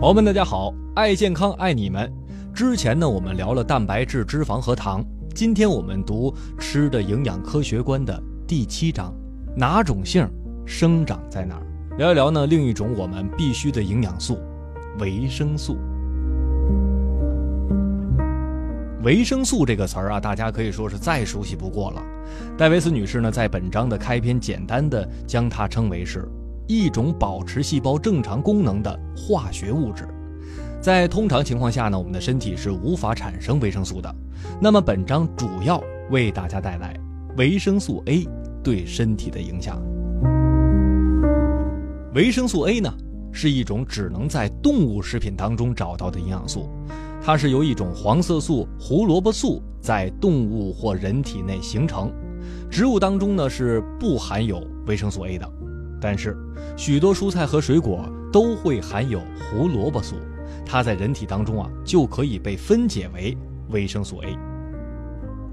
[0.00, 2.08] 朋友们，大家好，爱健康爱你们。
[2.54, 9.12] 之前呢，我们聊了蛋白质、脂肪和糖，今天我们读《吃的营养科学观》的第七章，
[9.56, 10.24] 哪种杏
[10.64, 11.66] 生长在哪儿？
[11.96, 14.38] 聊一聊呢，另一种我们必须的营养素——
[15.00, 15.76] 维生素。
[19.02, 22.02] 维生素这个词儿啊，大家可以说是再熟悉不过了。
[22.56, 26.28] 戴维斯女士呢，在本章的开篇简单的将它称为是
[26.68, 30.06] 一种保持细胞正常功能的化学物质。
[30.80, 34.14] 在通常情况下呢，我们的身体是无法产生维生素的。
[34.60, 36.94] 那么本章主要为大家带来
[37.36, 38.28] 维生素 A
[38.62, 39.82] 对身体的影响。
[42.14, 42.92] 维生素 A 呢，
[43.32, 46.68] 是一种只能在动物食品当中找到的营养素。
[47.20, 52.12] 它是由一种黄色素胡萝卜素在动物或人体内形成，
[52.70, 55.50] 植物当中呢是不含有维生素 A 的，
[56.00, 56.36] 但是
[56.76, 60.16] 许多蔬菜和水果都会含有胡萝卜素，
[60.64, 63.36] 它在人体当中啊就可以被分解为
[63.70, 64.36] 维生素 A。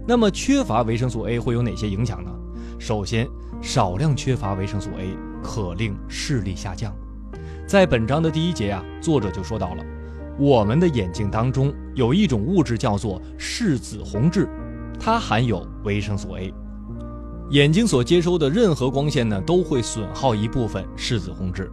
[0.08, 2.32] 那么缺乏维生素 A 会有哪些影响呢？
[2.78, 3.28] 首先，
[3.62, 6.94] 少量缺乏维生素 A 可令视力下降。
[7.68, 9.84] 在本章的第一节啊，作者就说到了。
[10.38, 14.48] 我们的眼睛当中有一种物质叫做视紫红质，
[15.00, 16.54] 它含有维生素 A。
[17.52, 21.72] 眼睛所接收的任何光线呢，都会损耗一部分视紫红质，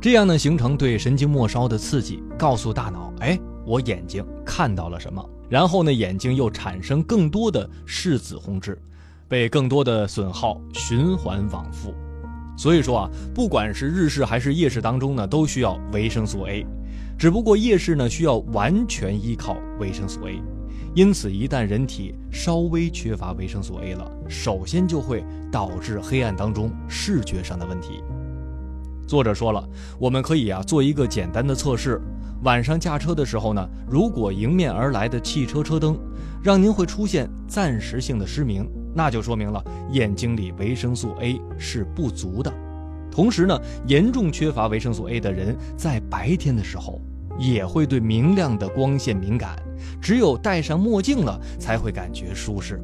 [0.00, 5.26] 这样呢形成对神经末梢的刺激，告诉大脑：哎，我眼睛看到了什么？
[5.48, 8.78] 然后呢，眼睛又产生更多的视紫红质，
[9.26, 11.94] 被更多的损耗，循环往复。
[12.58, 16.66] 所以说啊，不管是日视还是夜视当中呢，都需要维生素 A。
[17.18, 20.42] 只不过夜视呢，需要完全依靠维生素 A，
[20.96, 28.02] 因此一旦人体稍微缺乏维生素 A 了，首先就会导致黑暗当中视觉上的问题。
[29.06, 29.62] 作者说了，
[29.98, 32.00] 我们可以啊做一个简单的测试：
[32.44, 35.98] 晚上驾车的时候呢，如果迎面而来的汽车车灯
[36.42, 42.50] 让您会出现暂时性的失明，那就说明了眼睛里维生素 A 是不足的。
[43.10, 47.02] 同时呢，严重缺乏维生素 A 的人在白天的时候
[47.38, 49.62] 也会对明亮的光线敏感，
[50.00, 52.80] 只有戴上墨镜了才会感觉舒适。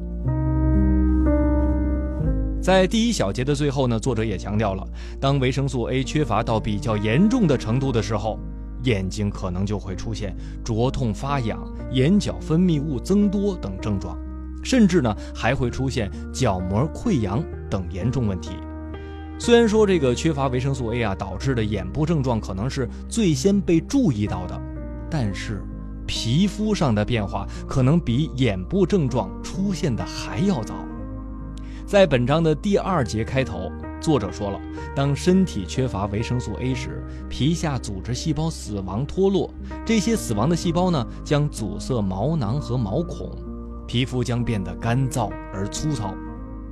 [2.61, 4.87] 在第一小节的最后呢，作者也强调了，
[5.19, 8.39] 当维生素 A 缺乏到比较严重的程度的时候，
[8.83, 10.33] 眼睛可能就会出现
[10.63, 11.61] 灼痛、发痒、
[11.91, 14.17] 眼角分泌物增多等症状，
[14.63, 18.51] 甚至呢还会出现角膜溃疡等严重问题。
[19.37, 24.61] 虽然说这个缺乏维生素 A 啊导致的眼部症状可能是最先被注意到的，
[25.09, 25.61] 但是
[26.05, 30.75] 皮肤上的变化可能比眼部症状出现的还要早。
[31.85, 33.71] 在本章的第二节开头，
[34.01, 34.59] 作者说了，
[34.95, 39.53] 当身体缺乏维生素 A 时，皮下组织细胞死亡脱落，
[39.85, 43.29] 这些死亡的细胞呢将阻塞毛囊和毛孔，
[43.85, 46.15] 皮肤将变得干燥而粗糙。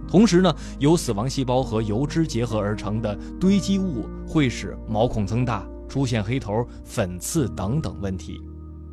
[0.07, 8.41] 同时呢，由死亡细胞和油脂结合而成的堆积物会使毛孔增大，出现黑头、粉刺等等问题。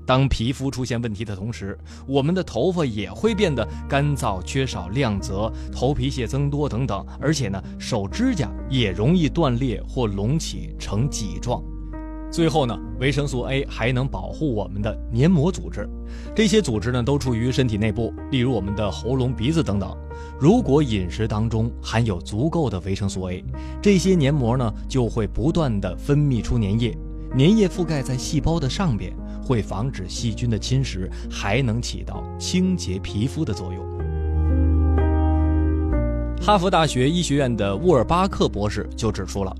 [0.09, 11.63] 当皮肤出现问题的同时，我们的头发也会变得干燥、缺少亮泽、头皮屑增多等等，而且呢，手指甲也容易断裂或隆起成棘状。
[12.31, 15.87] 最后呢，维生素 A 还能保护我们的黏膜组织，
[16.35, 19.95] 这些组织呢都处于身体内部，例如我们的喉咙、鼻子等等。
[20.41, 23.45] 如果饮食当中含有足够的维生素 A，
[23.83, 26.97] 这些黏膜呢就会不断的分泌出粘液，
[27.37, 29.13] 粘液覆盖在细胞的上边，
[29.43, 33.87] 会防止细菌的侵蚀，还能起到清洁皮肤的作用。
[36.41, 39.55] 哈佛大学医学院的沃尔巴克博士就指出了。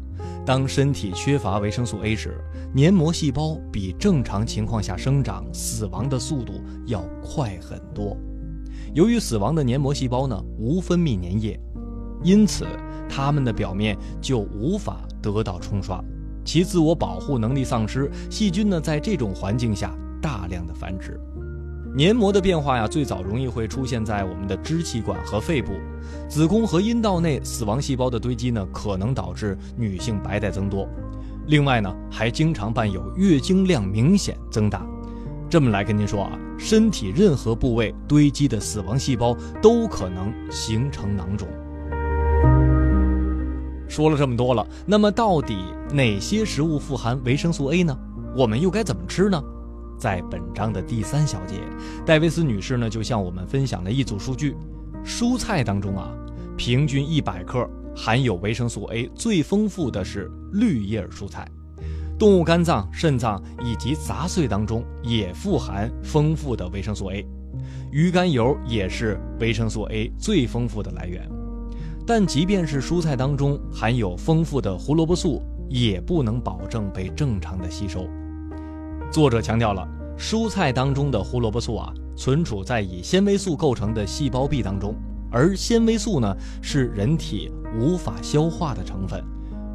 [0.47, 2.41] 当身体缺乏维生素 A 时，
[2.73, 6.55] 黏膜细胞比正常情况下生长、死亡的速度
[6.87, 8.17] 要快很多。
[8.95, 11.61] 由于死亡的黏膜细胞呢无分泌粘液，
[12.23, 12.67] 因此
[13.11, 16.03] 它们的表面就无法得到冲刷，
[16.49, 21.21] 其自我保护能力丧失，细菌呢在这种环境下大量的繁殖。
[21.95, 25.75] 黏膜的变化呀，最早容易会出现在我们的支气管和肺部、
[26.27, 27.39] 子宫和阴道内。
[27.45, 30.89] 死亡细胞的堆积呢，可能导致女性白带增多。
[31.49, 34.87] 另外呢，还经常伴有月经量明显增大。
[35.51, 41.47] 这么来跟您说啊，身体任何部位堆积的死亡细胞都可能形成囊肿。
[43.89, 45.57] 说了这么多了，那么到底
[45.91, 47.99] 哪些食物富含维生素 A 呢？
[48.37, 49.43] 我们又该怎么吃呢？
[49.99, 51.57] 在本章的第三小节，
[52.07, 54.55] 戴维斯女士呢就向我们分享了一组数据：
[55.05, 56.13] 蔬菜当中啊，
[56.57, 61.49] 平均一百克含有维生素 A 最丰富的是绿叶蔬菜，
[62.17, 67.27] 动物肝脏、肾脏以及杂碎当中也富含丰富的维生素 A，
[67.91, 71.29] 鱼肝油也是维生素 A 最丰富的来源。
[72.09, 78.09] 但即便是蔬菜当中含有丰富的胡萝卜素，也不能保证被正常的吸收。
[79.11, 84.95] 作者强调了，蔬菜当中的胡萝卜素啊，存储在以纤维素构成的细胞壁当中，
[85.31, 89.23] 而纤维素呢，是人体无法消化的成分。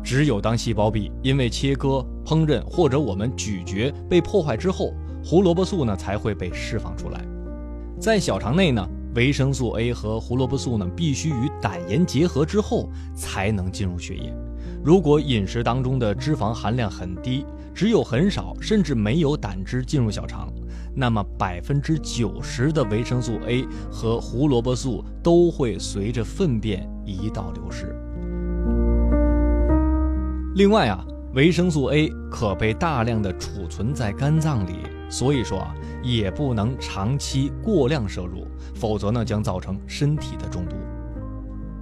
[0.03, 4.91] 只有当细胞壁因为切割、烹饪或者我们咀嚼被破坏之后，
[5.23, 7.23] 胡萝卜素呢才会被释放出来。
[7.99, 8.83] 在小肠内呢。
[9.15, 14.33] 维生素 A 和胡萝卜素呢，必须与胆盐结合之后才能进入血液。
[14.83, 20.51] 如果饮食当中的脂肪含量很低，只有很少甚至没有胆汁进入小肠，
[20.95, 27.95] 那么百分之九十的维生素 A 和胡萝卜素都会随着粪便一道流失。
[30.55, 31.05] 另外啊。
[31.35, 34.73] 维生素 A 可被大量的储存在肝脏里，
[35.09, 40.75] 所以说啊，也不能长期过量摄入，否则呢将造成身体的中毒。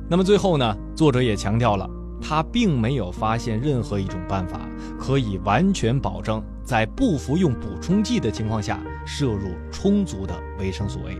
[0.09, 1.89] 那么最后呢，作者也强调了，
[2.21, 4.59] 他并没有发现任何一种办法
[4.99, 11.17] 可以完全保证在不服用补充剂的情况下摄入充足的维生素 A。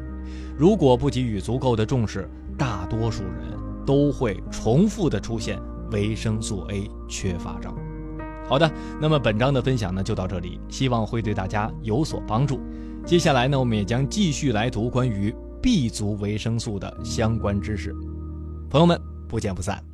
[0.57, 5.59] 如果不给予足够的重视，大多数人都会重复的出现
[5.92, 7.74] 维生素 A 缺乏症。
[8.47, 12.59] 好的，那么本章的分享呢就到这里，希望会对大家有所帮助。
[13.05, 17.95] 接下来呢，我们也将继续来读关于 B 族维生素的相关知识。
[18.69, 19.90] 朋友们，不见不散。